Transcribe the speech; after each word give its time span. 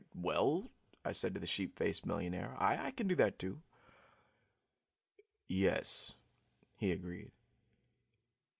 "Well," 0.15 0.71
I 1.05 1.11
said 1.11 1.35
to 1.35 1.39
the 1.39 1.45
sheep 1.45 1.77
faced 1.77 2.07
millionaire, 2.07 2.55
"I 2.59 2.89
can 2.89 3.07
do 3.07 3.13
that, 3.17 3.37
too." 3.37 3.61
"Yes," 5.47 6.15
he 6.75 6.91
agreed. 6.91 7.29